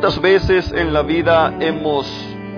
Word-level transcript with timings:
¿Cuántas 0.00 0.22
veces 0.22 0.70
en 0.70 0.92
la 0.92 1.02
vida 1.02 1.52
hemos 1.58 2.06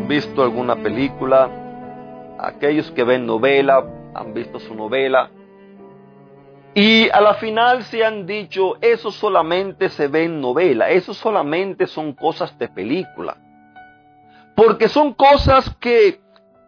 visto 0.06 0.42
alguna 0.42 0.76
película? 0.76 2.36
Aquellos 2.38 2.90
que 2.90 3.02
ven 3.02 3.24
novela 3.24 3.82
han 4.14 4.34
visto 4.34 4.60
su 4.60 4.74
novela. 4.74 5.30
Y 6.74 7.08
a 7.08 7.18
la 7.22 7.32
final 7.32 7.82
se 7.84 8.04
han 8.04 8.26
dicho, 8.26 8.76
eso 8.82 9.10
solamente 9.10 9.88
se 9.88 10.06
ve 10.08 10.24
en 10.24 10.38
novela, 10.38 10.90
eso 10.90 11.14
solamente 11.14 11.86
son 11.86 12.12
cosas 12.12 12.58
de 12.58 12.68
película. 12.68 13.38
Porque 14.54 14.86
son 14.86 15.14
cosas 15.14 15.74
que 15.80 16.20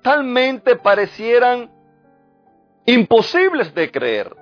talmente 0.02 0.76
parecieran 0.76 1.70
imposibles 2.86 3.74
de 3.74 3.90
creer. 3.90 4.41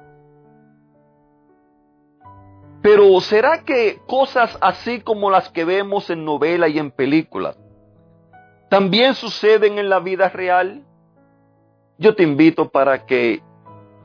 Pero 2.83 3.21
¿será 3.21 3.63
que 3.63 4.01
cosas 4.07 4.57
así 4.61 5.01
como 5.01 5.31
las 5.31 5.51
que 5.51 5.65
vemos 5.65 6.09
en 6.09 6.25
novela 6.25 6.69
y 6.69 6.79
en 6.79 6.91
películas 6.91 7.59
también 8.71 9.15
suceden 9.15 9.79
en 9.79 9.89
la 9.89 9.99
vida 9.99 10.29
real? 10.29 10.83
Yo 11.99 12.15
te 12.15 12.23
invito 12.23 12.71
para 12.71 13.05
que 13.05 13.43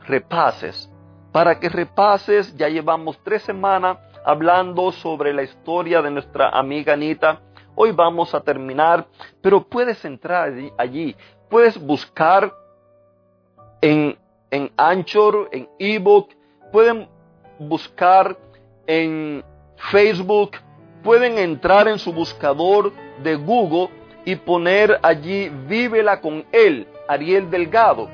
repases, 0.01 0.91
para 1.31 1.59
que 1.59 1.69
repases, 1.69 2.55
ya 2.57 2.67
llevamos 2.67 3.17
tres 3.23 3.43
semanas 3.43 3.97
hablando 4.25 4.91
sobre 4.91 5.33
la 5.33 5.43
historia 5.43 6.01
de 6.01 6.11
nuestra 6.11 6.49
amiga 6.49 6.93
Anita. 6.93 7.41
Hoy 7.75 7.91
vamos 7.91 8.33
a 8.33 8.41
terminar, 8.41 9.05
pero 9.41 9.63
puedes 9.63 10.03
entrar 10.03 10.51
allí, 10.77 11.15
puedes 11.49 11.77
buscar 11.79 12.51
en, 13.81 14.17
en 14.49 14.71
Anchor, 14.75 15.49
en 15.51 15.69
ebook, 15.77 16.29
pueden 16.71 17.07
buscar 17.59 18.35
en 18.87 19.43
Facebook, 19.91 20.51
pueden 21.03 21.37
entrar 21.37 21.87
en 21.87 21.99
su 21.99 22.11
buscador 22.11 22.91
de 23.23 23.35
Google 23.35 23.89
y 24.25 24.35
poner 24.35 24.99
allí 25.03 25.49
Vívela 25.67 26.19
con 26.19 26.45
él, 26.51 26.87
Ariel 27.07 27.49
Delgado. 27.49 28.09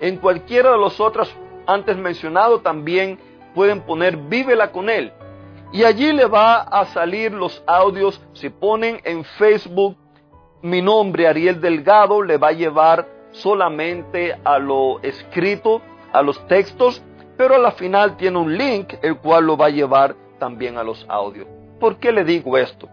En 0.00 0.16
cualquiera 0.16 0.72
de 0.72 0.78
los 0.78 0.98
otros 1.00 1.34
antes 1.66 1.96
mencionados 1.96 2.62
también 2.62 3.18
pueden 3.54 3.80
poner 3.82 4.16
Vívela 4.16 4.72
con 4.72 4.88
él. 4.88 5.12
Y 5.72 5.84
allí 5.84 6.12
le 6.12 6.26
va 6.26 6.60
a 6.60 6.86
salir 6.86 7.32
los 7.32 7.62
audios. 7.66 8.20
Si 8.34 8.48
ponen 8.48 9.00
en 9.04 9.24
Facebook 9.24 9.96
mi 10.62 10.80
nombre, 10.80 11.26
Ariel 11.26 11.60
Delgado, 11.60 12.22
le 12.22 12.38
va 12.38 12.48
a 12.48 12.52
llevar 12.52 13.06
solamente 13.32 14.36
a 14.44 14.58
lo 14.58 15.00
escrito, 15.02 15.82
a 16.12 16.22
los 16.22 16.46
textos 16.46 17.02
pero 17.36 17.54
a 17.54 17.58
la 17.58 17.72
final 17.72 18.16
tiene 18.16 18.38
un 18.38 18.56
link 18.56 18.94
el 19.02 19.18
cual 19.18 19.46
lo 19.46 19.56
va 19.56 19.66
a 19.66 19.70
llevar 19.70 20.16
también 20.38 20.78
a 20.78 20.84
los 20.84 21.04
audios. 21.08 21.46
¿Por 21.78 21.96
qué 21.98 22.12
le 22.12 22.24
digo 22.24 22.56
esto? 22.56 22.88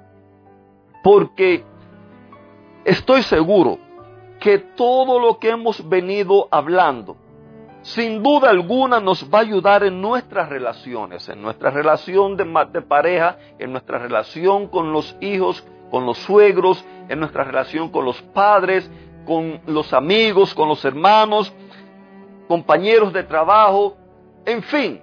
Porque 1.03 1.63
estoy 2.83 3.23
seguro 3.23 3.77
que 4.39 4.57
todo 4.57 5.19
lo 5.19 5.39
que 5.39 5.49
hemos 5.49 5.87
venido 5.87 6.47
hablando, 6.51 7.15
sin 7.81 8.21
duda 8.21 8.49
alguna 8.49 8.99
nos 8.99 9.33
va 9.33 9.39
a 9.39 9.41
ayudar 9.41 9.83
en 9.83 10.01
nuestras 10.01 10.49
relaciones, 10.49 11.27
en 11.29 11.41
nuestra 11.41 11.69
relación 11.69 12.35
de, 12.37 12.45
de, 12.71 12.81
pareja, 12.81 13.37
en 13.59 13.71
nuestra 13.71 13.99
relación 13.99 14.67
con 14.67 14.91
los 14.91 15.15
hijos, 15.21 15.65
con 15.91 16.05
los 16.05 16.17
suegros, 16.19 16.83
en 17.07 17.19
nuestra 17.19 17.43
relación 17.43 17.89
con 17.89 18.05
los 18.05 18.21
padres, 18.21 18.89
con 19.25 19.61
los 19.65 19.93
amigos, 19.93 20.53
con 20.53 20.67
los 20.67 20.83
hermanos, 20.83 21.53
compañeros 22.47 23.13
de 23.13 23.23
trabajo, 23.23 23.95
en 24.45 24.63
fin, 24.63 25.01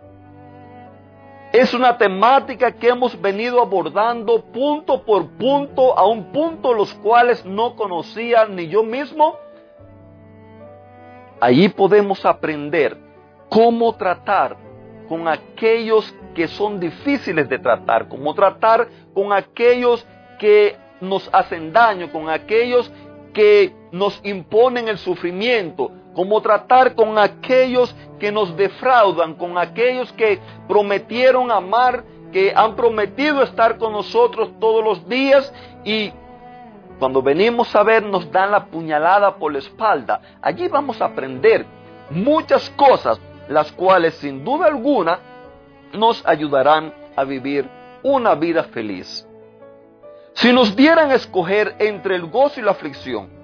es 1.52 1.74
una 1.74 1.98
temática 1.98 2.70
que 2.72 2.88
hemos 2.88 3.20
venido 3.20 3.60
abordando 3.60 4.40
punto 4.40 5.02
por 5.04 5.26
punto, 5.30 5.98
a 5.98 6.06
un 6.06 6.30
punto 6.32 6.72
los 6.72 6.94
cuales 6.94 7.44
no 7.44 7.74
conocía 7.74 8.46
ni 8.46 8.68
yo 8.68 8.84
mismo. 8.84 9.36
Allí 11.40 11.68
podemos 11.68 12.24
aprender 12.24 12.96
cómo 13.48 13.94
tratar 13.96 14.56
con 15.08 15.26
aquellos 15.26 16.14
que 16.34 16.46
son 16.46 16.78
difíciles 16.78 17.48
de 17.48 17.58
tratar, 17.58 18.08
cómo 18.08 18.32
tratar 18.34 18.86
con 19.12 19.32
aquellos 19.32 20.06
que 20.38 20.76
nos 21.00 21.28
hacen 21.32 21.72
daño, 21.72 22.12
con 22.12 22.30
aquellos 22.30 22.92
que 23.34 23.74
nos 23.90 24.20
imponen 24.22 24.86
el 24.86 24.98
sufrimiento, 24.98 25.90
cómo 26.20 26.42
tratar 26.42 26.94
con 26.94 27.18
aquellos 27.18 27.96
que 28.18 28.30
nos 28.30 28.54
defraudan, 28.54 29.36
con 29.36 29.56
aquellos 29.56 30.12
que 30.12 30.38
prometieron 30.68 31.50
amar, 31.50 32.04
que 32.30 32.52
han 32.54 32.76
prometido 32.76 33.42
estar 33.42 33.78
con 33.78 33.94
nosotros 33.94 34.50
todos 34.60 34.84
los 34.84 35.08
días 35.08 35.50
y 35.82 36.12
cuando 36.98 37.22
venimos 37.22 37.74
a 37.74 37.82
ver 37.82 38.02
nos 38.02 38.30
dan 38.30 38.50
la 38.50 38.66
puñalada 38.66 39.36
por 39.36 39.50
la 39.50 39.60
espalda. 39.60 40.20
Allí 40.42 40.68
vamos 40.68 41.00
a 41.00 41.06
aprender 41.06 41.64
muchas 42.10 42.68
cosas, 42.76 43.18
las 43.48 43.72
cuales 43.72 44.12
sin 44.16 44.44
duda 44.44 44.66
alguna 44.66 45.20
nos 45.94 46.22
ayudarán 46.26 46.92
a 47.16 47.24
vivir 47.24 47.66
una 48.02 48.34
vida 48.34 48.64
feliz. 48.64 49.26
Si 50.34 50.52
nos 50.52 50.76
dieran 50.76 51.12
a 51.12 51.14
escoger 51.14 51.76
entre 51.78 52.14
el 52.14 52.26
gozo 52.26 52.60
y 52.60 52.62
la 52.62 52.72
aflicción, 52.72 53.39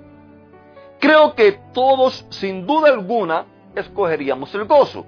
creo 1.01 1.35
que 1.35 1.53
todos 1.73 2.27
sin 2.31 2.67
duda 2.67 2.89
alguna 2.89 3.47
escogeríamos 3.75 4.55
el 4.55 4.65
gozo. 4.65 5.05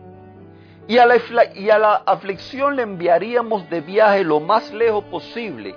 Y 0.87 0.99
a, 0.99 1.06
la, 1.06 1.16
y 1.54 1.69
a 1.69 1.78
la 1.78 1.94
aflicción 2.06 2.76
le 2.76 2.82
enviaríamos 2.82 3.69
de 3.69 3.81
viaje 3.82 4.25
lo 4.25 4.41
más 4.41 4.72
lejos 4.72 5.04
posible. 5.04 5.77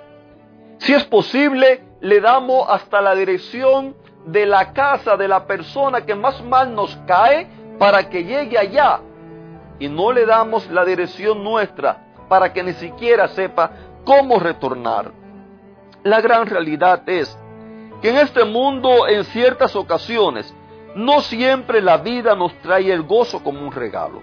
Si 0.78 0.94
es 0.94 1.04
posible, 1.04 1.84
le 2.00 2.20
damos 2.20 2.66
hasta 2.68 3.00
la 3.00 3.14
dirección 3.14 3.94
de 4.26 4.46
la 4.46 4.72
casa 4.72 5.16
de 5.16 5.28
la 5.28 5.46
persona 5.46 6.06
que 6.06 6.14
más 6.14 6.42
mal 6.42 6.74
nos 6.74 6.96
cae 7.06 7.46
para 7.78 8.08
que 8.08 8.24
llegue 8.24 8.58
allá. 8.58 9.00
Y 9.78 9.88
no 9.88 10.12
le 10.12 10.24
damos 10.24 10.68
la 10.70 10.84
dirección 10.84 11.44
nuestra 11.44 12.06
para 12.28 12.52
que 12.52 12.62
ni 12.62 12.72
siquiera 12.74 13.28
sepa 13.28 13.70
cómo 14.04 14.38
retornar. 14.38 15.12
La 16.04 16.20
gran 16.20 16.46
realidad 16.46 17.02
es 17.08 17.38
que 18.02 18.10
en 18.10 18.16
este 18.16 18.44
mundo 18.44 19.06
en 19.06 19.24
ciertas 19.26 19.76
ocasiones 19.76 20.52
no 20.96 21.20
siempre 21.20 21.80
la 21.80 21.98
vida 21.98 22.34
nos 22.34 22.52
trae 22.60 22.92
el 22.92 23.02
gozo 23.04 23.42
como 23.42 23.60
un 23.60 23.72
regalo. 23.72 24.20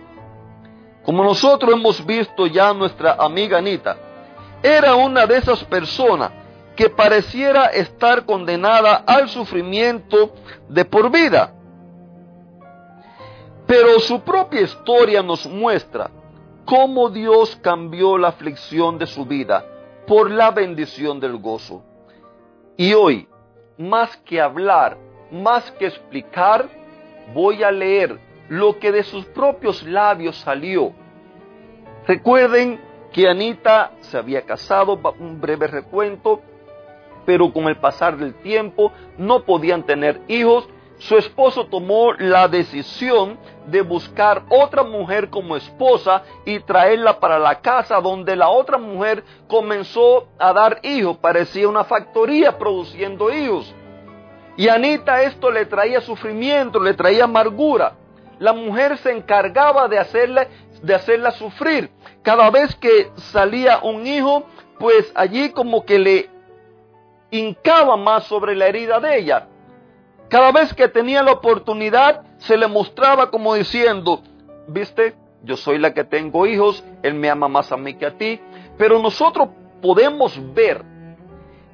Como 1.04 1.24
nosotros 1.24 1.74
hemos 1.74 2.06
visto 2.06 2.46
ya 2.46 2.74
nuestra 2.74 3.14
amiga 3.14 3.58
Anita, 3.58 3.98
era 4.62 4.96
una 4.96 5.26
de 5.26 5.38
esas 5.38 5.64
personas 5.64 6.32
que 6.76 6.90
pareciera 6.90 7.68
estar 7.68 8.26
condenada 8.26 8.96
al 9.08 9.30
sufrimiento 9.30 10.34
de 10.68 10.84
por 10.86 11.10
vida. 11.10 11.54
Pero 13.66 14.00
su 14.00 14.22
propia 14.22 14.62
historia 14.62 15.24
nos 15.24 15.46
muestra 15.46 16.12
cómo 16.66 17.10
Dios 17.10 17.58
cambió 17.62 18.18
la 18.18 18.28
aflicción 18.28 18.98
de 18.98 19.08
su 19.08 19.26
vida 19.26 19.66
por 20.06 20.30
la 20.30 20.52
bendición 20.52 21.20
del 21.20 21.38
gozo. 21.38 21.84
Y 22.78 22.94
hoy, 22.94 23.28
más 23.80 24.16
que 24.18 24.40
hablar 24.40 24.98
más 25.32 25.72
que 25.72 25.86
explicar, 25.86 26.68
voy 27.34 27.64
a 27.64 27.72
leer 27.72 28.20
lo 28.48 28.80
que 28.80 28.92
de 28.92 29.04
sus 29.04 29.26
propios 29.26 29.84
labios 29.84 30.38
salió. 30.38 30.92
Recuerden 32.08 32.80
que 33.12 33.28
Anita 33.28 33.92
se 34.02 34.18
había 34.18 34.42
casado, 34.42 35.00
un 35.20 35.40
breve 35.40 35.68
recuento, 35.68 36.42
pero 37.26 37.52
con 37.54 37.66
el 37.66 37.78
pasar 37.78 38.18
del 38.18 38.34
tiempo 38.36 38.92
no 39.18 39.44
podían 39.44 39.84
tener 39.84 40.22
hijos. 40.28 40.68
Su 41.00 41.18
esposo 41.18 41.66
tomó 41.68 42.12
la 42.14 42.50
decisión 42.50 43.40
de 43.68 43.82
buscar 43.82 44.44
otra 44.50 44.84
mujer 44.84 45.30
como 45.30 45.56
esposa 45.56 46.24
y 46.46 46.60
traerla 46.60 47.22
para 47.22 47.40
la 47.40 47.62
casa 47.62 48.02
donde 48.02 48.36
la 48.36 48.50
otra 48.50 48.78
mujer 48.78 49.24
comenzó 49.48 50.28
a 50.38 50.52
dar 50.52 50.80
hijos. 50.84 51.18
Parecía 51.18 51.70
una 51.70 51.86
factoría 51.86 52.58
produciendo 52.58 53.34
hijos. 53.34 53.74
Y 54.58 54.68
a 54.68 54.74
Anita 54.74 55.24
esto 55.24 55.50
le 55.50 55.66
traía 55.66 56.02
sufrimiento, 56.02 56.82
le 56.82 56.94
traía 56.94 57.24
amargura. 57.24 57.94
La 58.38 58.52
mujer 58.52 58.98
se 58.98 59.12
encargaba 59.12 59.88
de 59.88 60.00
hacerle, 60.00 60.50
de 60.82 60.96
hacerla 60.96 61.32
sufrir. 61.32 61.90
Cada 62.24 62.50
vez 62.50 62.76
que 62.76 63.10
salía 63.32 63.80
un 63.80 64.06
hijo, 64.06 64.44
pues 64.78 65.10
allí 65.16 65.52
como 65.52 65.86
que 65.86 65.98
le 65.98 66.30
hincaba 67.32 67.96
más 67.96 68.26
sobre 68.26 68.54
la 68.54 68.68
herida 68.68 69.00
de 69.00 69.18
ella. 69.18 69.48
Cada 70.30 70.52
vez 70.52 70.74
que 70.76 70.88
tenía 70.88 71.24
la 71.24 71.32
oportunidad, 71.32 72.22
se 72.38 72.56
le 72.56 72.68
mostraba 72.68 73.32
como 73.32 73.56
diciendo, 73.56 74.22
viste, 74.68 75.16
yo 75.44 75.58
soy 75.58 75.80
la 75.80 75.94
que 75.94 76.04
tengo 76.04 76.46
hijos, 76.46 76.84
él 77.02 77.16
me 77.16 77.32
ama 77.32 77.48
más 77.48 77.72
a 77.72 77.78
mí 77.78 77.96
que 77.96 78.06
a 78.06 78.16
ti, 78.16 78.40
pero 78.78 79.00
nosotros 79.00 79.50
podemos 79.82 80.40
ver 80.54 80.84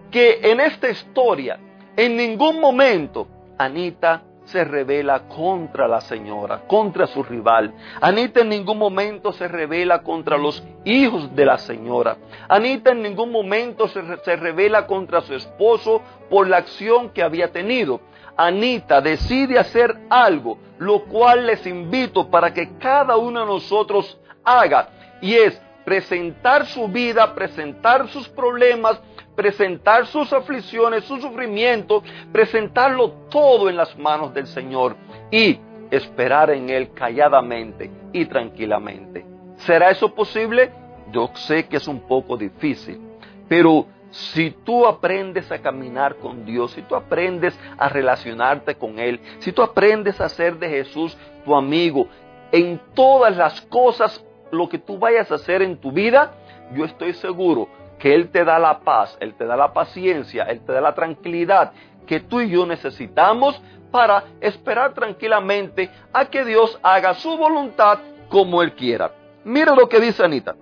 que 0.09 0.39
en 0.43 0.61
esta 0.61 0.89
historia, 0.89 1.59
en 1.97 2.15
ningún 2.15 2.61
momento, 2.61 3.27
Anita 3.57 4.23
se 4.45 4.63
revela 4.63 5.27
contra 5.27 5.87
la 5.87 5.99
señora, 6.01 6.61
contra 6.67 7.07
su 7.07 7.23
rival. 7.23 7.73
Anita 7.99 8.41
en 8.41 8.49
ningún 8.49 8.77
momento 8.77 9.33
se 9.33 9.47
revela 9.47 10.03
contra 10.03 10.37
los 10.37 10.63
hijos 10.85 11.35
de 11.35 11.45
la 11.45 11.57
señora. 11.57 12.17
Anita 12.47 12.91
en 12.91 13.01
ningún 13.01 13.31
momento 13.31 13.87
se, 13.87 14.01
se 14.23 14.35
revela 14.35 14.85
contra 14.85 15.21
su 15.21 15.33
esposo 15.33 16.01
por 16.29 16.47
la 16.47 16.57
acción 16.57 17.09
que 17.09 17.23
había 17.23 17.51
tenido. 17.51 17.99
Anita 18.37 19.01
decide 19.01 19.57
hacer 19.57 19.95
algo, 20.09 20.57
lo 20.77 21.05
cual 21.05 21.47
les 21.47 21.65
invito 21.65 22.29
para 22.29 22.53
que 22.53 22.77
cada 22.77 23.17
uno 23.17 23.41
de 23.41 23.45
nosotros 23.45 24.19
haga, 24.43 24.89
y 25.21 25.33
es 25.33 25.61
presentar 25.85 26.65
su 26.65 26.87
vida, 26.87 27.33
presentar 27.33 28.07
sus 28.09 28.27
problemas, 28.27 28.99
presentar 29.35 30.07
sus 30.07 30.33
aflicciones, 30.33 31.03
su 31.05 31.17
sufrimiento, 31.17 32.03
presentarlo 32.31 33.11
todo 33.29 33.69
en 33.69 33.77
las 33.77 33.97
manos 33.97 34.33
del 34.33 34.47
Señor 34.47 34.95
y 35.31 35.59
esperar 35.91 36.49
en 36.49 36.69
Él 36.69 36.91
calladamente 36.93 37.91
y 38.11 38.25
tranquilamente. 38.25 39.25
¿Será 39.57 39.91
eso 39.91 40.13
posible? 40.13 40.71
Yo 41.11 41.29
sé 41.35 41.67
que 41.67 41.77
es 41.77 41.87
un 41.87 42.01
poco 42.01 42.35
difícil, 42.35 42.99
pero 43.47 43.85
si 44.15 44.51
tú 44.51 44.87
aprendes 44.87 45.51
a 45.51 45.61
caminar 45.61 46.15
con 46.15 46.45
Dios, 46.45 46.71
si 46.71 46.81
tú 46.83 46.95
aprendes 46.95 47.59
a 47.77 47.89
relacionarte 47.89 48.75
con 48.75 48.97
Él, 48.97 49.19
si 49.39 49.51
tú 49.51 49.61
aprendes 49.61 50.21
a 50.21 50.25
hacer 50.25 50.57
de 50.57 50.69
Jesús 50.69 51.17
tu 51.43 51.53
amigo, 51.53 52.07
en 52.53 52.79
todas 52.93 53.35
las 53.35 53.59
cosas, 53.63 54.23
lo 54.51 54.69
que 54.69 54.79
tú 54.79 54.97
vayas 54.97 55.29
a 55.31 55.35
hacer 55.35 55.61
en 55.61 55.77
tu 55.77 55.91
vida, 55.91 56.31
yo 56.73 56.85
estoy 56.85 57.13
seguro 57.15 57.67
que 57.99 58.15
Él 58.15 58.29
te 58.29 58.45
da 58.45 58.57
la 58.57 58.79
paz, 58.79 59.17
Él 59.19 59.33
te 59.33 59.45
da 59.45 59.57
la 59.57 59.73
paciencia, 59.73 60.43
Él 60.45 60.61
te 60.61 60.71
da 60.71 60.79
la 60.79 60.95
tranquilidad 60.95 61.73
que 62.07 62.21
tú 62.21 62.39
y 62.39 62.49
yo 62.51 62.65
necesitamos 62.65 63.61
para 63.91 64.23
esperar 64.39 64.93
tranquilamente 64.93 65.89
a 66.13 66.25
que 66.25 66.45
Dios 66.45 66.79
haga 66.83 67.15
su 67.15 67.35
voluntad 67.35 67.99
como 68.29 68.61
Él 68.61 68.75
quiera. 68.75 69.11
Mira 69.43 69.75
lo 69.75 69.89
que 69.89 69.99
dice 69.99 70.23
Anita. 70.23 70.55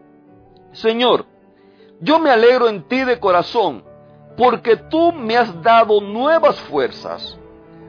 Señor, 0.71 1.27
yo 2.03 2.19
me 2.19 2.29
alegro 2.29 2.69
en 2.69 2.83
ti 2.83 3.03
de 3.03 3.19
corazón, 3.19 3.83
porque 4.37 4.75
tú 4.75 5.11
me 5.11 5.35
has 5.35 5.61
dado 5.61 6.01
nuevas 6.01 6.59
fuerzas. 6.61 7.37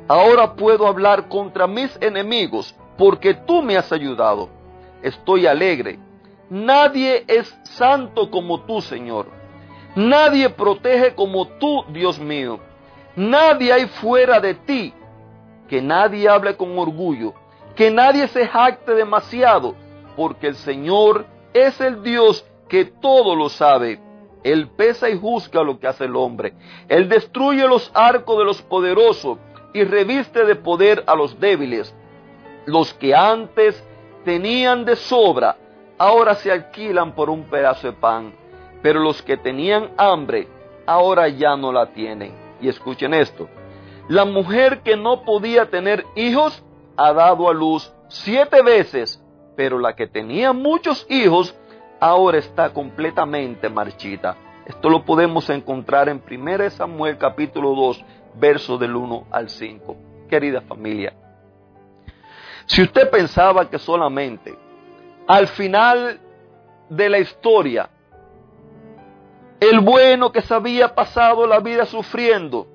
Ahora 0.08 0.54
puedo 0.54 0.86
hablar 0.86 1.28
contra 1.28 1.66
mis 1.66 1.96
enemigos, 2.00 2.74
porque 2.96 3.34
tú 3.34 3.62
me 3.62 3.76
has 3.76 3.92
ayudado. 3.92 4.48
Estoy 5.02 5.46
alegre 5.46 5.98
Nadie 6.50 7.24
es 7.26 7.48
santo 7.62 8.30
como 8.30 8.60
tú, 8.60 8.82
Señor. 8.82 9.26
Nadie 9.96 10.50
protege 10.50 11.14
como 11.14 11.48
tú, 11.58 11.84
Dios 11.88 12.18
mío. 12.18 12.60
Nadie 13.16 13.72
hay 13.72 13.86
fuera 13.86 14.40
de 14.40 14.54
ti. 14.54 14.92
Que 15.68 15.80
nadie 15.80 16.28
hable 16.28 16.56
con 16.56 16.78
orgullo. 16.78 17.32
Que 17.74 17.90
nadie 17.90 18.28
se 18.28 18.46
jacte 18.46 18.92
demasiado. 18.92 19.74
Porque 20.16 20.48
el 20.48 20.54
Señor 20.54 21.26
es 21.54 21.80
el 21.80 22.02
Dios 22.02 22.44
que 22.68 22.84
todo 22.84 23.34
lo 23.34 23.48
sabe. 23.48 24.00
Él 24.44 24.68
pesa 24.68 25.08
y 25.08 25.18
juzga 25.18 25.64
lo 25.64 25.80
que 25.80 25.88
hace 25.88 26.04
el 26.04 26.14
hombre. 26.14 26.54
Él 26.88 27.08
destruye 27.08 27.66
los 27.66 27.90
arcos 27.94 28.38
de 28.38 28.44
los 28.44 28.62
poderosos 28.62 29.38
y 29.72 29.82
reviste 29.82 30.44
de 30.44 30.54
poder 30.54 31.02
a 31.06 31.16
los 31.16 31.40
débiles. 31.40 31.94
Los 32.66 32.94
que 32.94 33.14
antes 33.14 33.82
tenían 34.24 34.84
de 34.84 34.96
sobra 34.96 35.56
ahora 35.98 36.34
se 36.34 36.50
alquilan 36.50 37.14
por 37.14 37.30
un 37.30 37.44
pedazo 37.44 37.88
de 37.88 37.92
pan, 37.94 38.34
pero 38.82 39.00
los 39.00 39.22
que 39.22 39.36
tenían 39.36 39.90
hambre, 39.96 40.48
ahora 40.86 41.28
ya 41.28 41.56
no 41.56 41.72
la 41.72 41.86
tienen. 41.86 42.32
Y 42.60 42.68
escuchen 42.68 43.14
esto, 43.14 43.48
la 44.08 44.24
mujer 44.24 44.80
que 44.80 44.96
no 44.96 45.22
podía 45.22 45.70
tener 45.70 46.04
hijos 46.14 46.62
ha 46.96 47.12
dado 47.12 47.48
a 47.48 47.54
luz 47.54 47.92
siete 48.08 48.62
veces, 48.62 49.22
pero 49.56 49.78
la 49.78 49.94
que 49.94 50.06
tenía 50.06 50.52
muchos 50.52 51.06
hijos 51.08 51.54
ahora 52.00 52.38
está 52.38 52.72
completamente 52.72 53.68
marchita. 53.68 54.36
Esto 54.66 54.88
lo 54.88 55.04
podemos 55.04 55.48
encontrar 55.50 56.08
en 56.08 56.22
1 56.28 56.70
Samuel 56.70 57.18
capítulo 57.18 57.74
2, 57.74 58.04
verso 58.34 58.78
del 58.78 58.96
1 58.96 59.26
al 59.30 59.48
5. 59.48 59.96
Querida 60.28 60.62
familia, 60.62 61.12
si 62.66 62.82
usted 62.82 63.10
pensaba 63.10 63.68
que 63.68 63.78
solamente 63.78 64.56
al 65.26 65.48
final 65.48 66.18
de 66.88 67.08
la 67.08 67.18
historia, 67.18 67.88
el 69.60 69.80
bueno 69.80 70.32
que 70.32 70.42
se 70.42 70.54
había 70.54 70.94
pasado 70.94 71.46
la 71.46 71.60
vida 71.60 71.86
sufriendo 71.86 72.66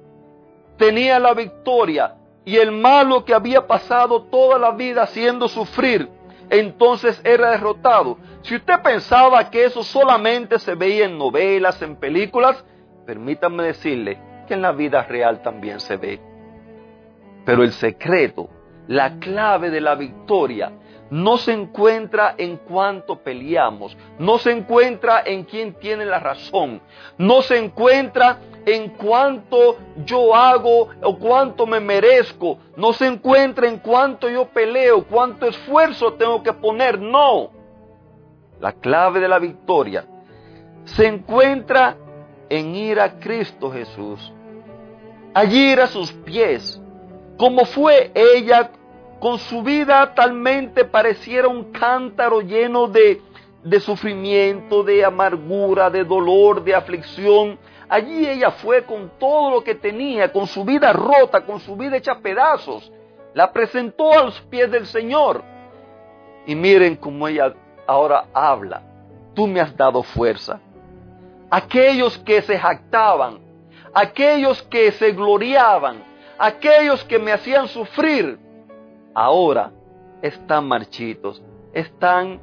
tenía 0.77 1.19
la 1.19 1.33
victoria 1.33 2.15
y 2.45 2.55
el 2.57 2.71
malo 2.71 3.25
que 3.25 3.33
había 3.33 3.67
pasado 3.67 4.23
toda 4.23 4.57
la 4.57 4.71
vida 4.71 5.03
haciendo 5.03 5.47
sufrir, 5.47 6.09
entonces 6.49 7.21
era 7.23 7.51
derrotado. 7.51 8.17
Si 8.41 8.55
usted 8.55 8.81
pensaba 8.81 9.49
que 9.49 9.65
eso 9.65 9.83
solamente 9.83 10.59
se 10.59 10.75
veía 10.75 11.05
en 11.05 11.17
novelas, 11.17 11.81
en 11.81 11.95
películas, 11.95 12.63
permítame 13.05 13.63
decirle 13.63 14.19
que 14.47 14.53
en 14.53 14.61
la 14.61 14.71
vida 14.71 15.03
real 15.03 15.41
también 15.41 15.79
se 15.79 15.97
ve. 15.97 16.19
Pero 17.45 17.63
el 17.63 17.71
secreto, 17.73 18.49
la 18.87 19.19
clave 19.19 19.69
de 19.69 19.81
la 19.81 19.95
victoria 19.95 20.71
no 21.11 21.37
se 21.37 21.53
encuentra 21.53 22.35
en 22.37 22.57
cuánto 22.57 23.19
peleamos, 23.19 23.97
no 24.19 24.37
se 24.37 24.51
encuentra 24.51 25.23
en 25.25 25.43
quién 25.43 25.73
tiene 25.73 26.05
la 26.05 26.19
razón, 26.19 26.81
no 27.17 27.41
se 27.41 27.57
encuentra 27.57 28.39
en 28.65 28.89
cuánto 28.89 29.77
yo 30.05 30.35
hago 30.35 30.89
o 31.01 31.17
cuánto 31.17 31.65
me 31.65 31.79
merezco, 31.79 32.59
no 32.75 32.93
se 32.93 33.07
encuentra 33.07 33.67
en 33.67 33.79
cuánto 33.79 34.29
yo 34.29 34.45
peleo, 34.45 35.05
cuánto 35.05 35.47
esfuerzo 35.47 36.13
tengo 36.13 36.43
que 36.43 36.53
poner, 36.53 36.99
no. 36.99 37.51
La 38.59 38.73
clave 38.73 39.19
de 39.19 39.27
la 39.27 39.39
victoria 39.39 40.05
se 40.83 41.07
encuentra 41.07 41.95
en 42.49 42.75
ir 42.75 42.99
a 42.99 43.19
Cristo 43.19 43.71
Jesús, 43.71 44.33
allí 45.33 45.71
ir 45.71 45.79
a 45.79 45.87
sus 45.87 46.11
pies, 46.11 46.81
como 47.37 47.65
fue 47.65 48.11
ella 48.13 48.71
con 49.19 49.37
su 49.37 49.61
vida 49.61 50.13
talmente 50.15 50.85
pareciera 50.85 51.47
un 51.47 51.71
cántaro 51.71 52.41
lleno 52.41 52.87
de, 52.87 53.21
de 53.63 53.79
sufrimiento, 53.79 54.83
de 54.83 55.03
amargura, 55.03 55.89
de 55.89 56.03
dolor, 56.03 56.63
de 56.63 56.73
aflicción. 56.73 57.59
Allí 57.89 58.25
ella 58.25 58.51
fue 58.51 58.83
con 58.83 59.11
todo 59.19 59.51
lo 59.51 59.63
que 59.63 59.75
tenía, 59.75 60.31
con 60.31 60.47
su 60.47 60.63
vida 60.63 60.93
rota, 60.93 61.41
con 61.41 61.59
su 61.59 61.75
vida 61.75 61.97
hecha 61.97 62.19
pedazos. 62.19 62.91
La 63.33 63.51
presentó 63.51 64.13
a 64.13 64.23
los 64.23 64.39
pies 64.41 64.71
del 64.71 64.85
Señor. 64.85 65.43
Y 66.45 66.55
miren 66.55 66.95
cómo 66.95 67.27
ella 67.27 67.53
ahora 67.85 68.25
habla. 68.33 68.81
Tú 69.33 69.47
me 69.47 69.59
has 69.59 69.75
dado 69.75 70.01
fuerza. 70.01 70.59
Aquellos 71.49 72.17
que 72.19 72.41
se 72.41 72.57
jactaban, 72.57 73.39
aquellos 73.93 74.61
que 74.63 74.91
se 74.93 75.11
gloriaban, 75.11 76.03
aquellos 76.37 77.03
que 77.03 77.19
me 77.19 77.31
hacían 77.31 77.67
sufrir, 77.67 78.39
ahora 79.19 79.71
están 80.21 80.65
marchitos, 80.65 81.41
están 81.73 82.39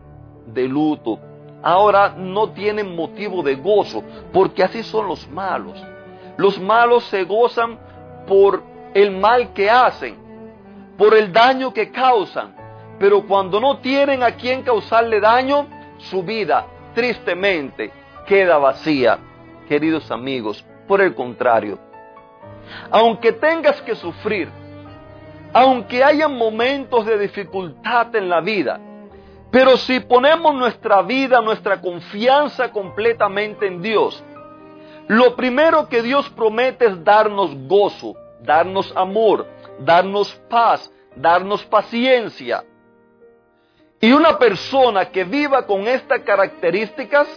de 0.47 0.68
luto, 0.68 1.18
ahora 1.62 2.11
no 2.11 2.50
tienen 2.50 2.95
motivo 2.95 3.42
de 3.42 3.54
gozo, 3.54 4.04
porque 4.30 4.62
así 4.62 4.83
son 4.83 5.09
los 5.09 5.26
malos. 5.30 5.83
Los 6.37 6.61
malos 6.61 7.04
se 7.04 7.25
gozan 7.25 7.78
por 8.26 8.62
el 8.92 9.11
mal 9.11 9.54
que 9.54 9.71
hacen, 9.71 10.16
por 10.99 11.14
el 11.14 11.33
daño 11.33 11.73
que 11.73 11.90
causan, 11.90 12.54
pero 12.99 13.26
cuando 13.26 13.59
no 13.59 13.78
tienen 13.78 14.23
a 14.23 14.33
quien 14.33 14.62
causarle 14.62 15.18
daño, 15.18 15.66
su 15.97 16.23
vida 16.23 16.66
tristemente 16.95 17.90
queda 18.26 18.59
vacía. 18.59 19.18
Queridos 19.66 20.11
amigos, 20.11 20.62
por 20.87 21.00
el 21.00 21.14
contrario, 21.14 21.78
aunque 22.90 23.33
tengas 23.33 23.80
que 23.80 23.95
sufrir, 23.95 24.50
aunque 25.57 26.05
haya 26.05 26.29
momentos 26.29 27.07
de 27.07 27.19
dificultad 27.19 28.15
en 28.15 28.29
la 28.29 28.43
vida, 28.43 28.79
pero 29.51 29.79
si 29.79 30.01
ponemos 30.01 30.55
nuestra 30.55 31.01
vida, 31.01 31.41
nuestra 31.41 31.81
confianza 31.81 32.71
completamente 32.71 33.67
en 33.67 33.81
Dios, 33.81 34.23
lo 35.09 35.35
primero 35.35 35.89
que 35.89 36.03
Dios 36.03 36.29
promete 36.29 36.85
es 36.85 37.03
darnos 37.03 37.57
gozo, 37.67 38.15
darnos 38.43 38.95
amor, 38.95 39.47
darnos 39.79 40.31
paz, 40.51 40.93
darnos 41.15 41.65
paciencia. 41.65 42.63
Y 43.99 44.13
una 44.13 44.39
persona 44.39 45.07
que 45.07 45.25
viva 45.25 45.67
con 45.67 45.89
estas 45.89 46.21
características, 46.21 47.29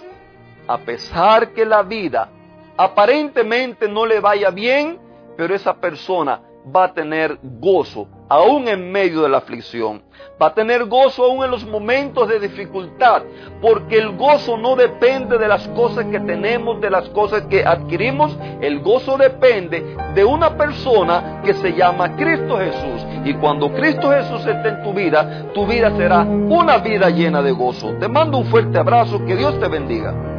a 0.67 0.77
pesar 0.79 1.53
que 1.53 1.65
la 1.65 1.83
vida 1.83 2.27
aparentemente 2.75 3.87
no 3.87 4.05
le 4.05 4.19
vaya 4.19 4.49
bien, 4.49 4.99
pero 5.37 5.55
esa 5.55 5.73
persona 5.79 6.48
va 6.75 6.85
a 6.85 6.93
tener 6.93 7.39
gozo 7.41 8.07
aún 8.27 8.67
en 8.67 8.91
medio 8.91 9.23
de 9.23 9.29
la 9.29 9.39
aflicción. 9.39 10.01
Va 10.41 10.47
a 10.47 10.53
tener 10.53 10.85
gozo 10.85 11.25
aún 11.25 11.43
en 11.43 11.51
los 11.51 11.65
momentos 11.65 12.27
de 12.27 12.39
dificultad, 12.39 13.23
porque 13.61 13.97
el 13.97 14.15
gozo 14.15 14.57
no 14.57 14.75
depende 14.75 15.37
de 15.37 15.47
las 15.47 15.67
cosas 15.69 16.05
que 16.05 16.19
tenemos, 16.19 16.79
de 16.79 16.89
las 16.89 17.09
cosas 17.09 17.43
que 17.43 17.65
adquirimos. 17.65 18.37
El 18.61 18.79
gozo 18.81 19.17
depende 19.17 19.97
de 20.13 20.23
una 20.23 20.55
persona 20.55 21.41
que 21.43 21.53
se 21.55 21.73
llama 21.73 22.15
Cristo 22.15 22.57
Jesús. 22.57 23.05
Y 23.25 23.33
cuando 23.33 23.71
Cristo 23.73 24.11
Jesús 24.11 24.45
esté 24.45 24.69
en 24.69 24.83
tu 24.83 24.93
vida, 24.93 25.47
tu 25.53 25.65
vida 25.65 25.91
será 25.97 26.21
una 26.21 26.77
vida 26.77 27.09
llena 27.09 27.41
de 27.41 27.51
gozo. 27.51 27.95
Te 27.99 28.07
mando 28.07 28.37
un 28.37 28.45
fuerte 28.45 28.77
abrazo, 28.77 29.25
que 29.25 29.35
Dios 29.35 29.59
te 29.59 29.67
bendiga. 29.67 30.38